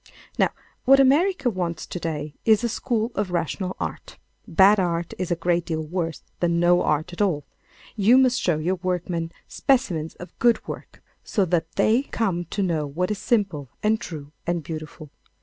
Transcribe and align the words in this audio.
Now, 0.39 0.49
what 0.85 0.99
America 0.99 1.47
wants 1.47 1.85
to 1.85 1.99
day 1.99 2.33
is 2.43 2.63
a 2.63 2.69
school 2.69 3.11
of 3.13 3.29
rational 3.29 3.75
art. 3.79 4.17
Bad 4.47 4.79
art 4.79 5.13
is 5.19 5.29
a 5.29 5.35
great 5.35 5.63
deal 5.63 5.83
worse 5.83 6.23
than 6.39 6.59
no 6.59 6.81
art 6.81 7.13
at 7.13 7.21
all. 7.21 7.45
You 7.95 8.17
must 8.17 8.41
show 8.41 8.57
your 8.57 8.77
workmen 8.81 9.31
specimens 9.47 10.15
of 10.15 10.39
good 10.39 10.67
work 10.67 11.03
so 11.23 11.45
that 11.45 11.73
they 11.73 12.01
come 12.01 12.45
to 12.45 12.63
know 12.63 12.87
what 12.87 13.11
is 13.11 13.19
simple 13.19 13.69
and 13.83 14.01
true 14.01 14.31
and 14.47 14.63
beautiful. 14.63 15.11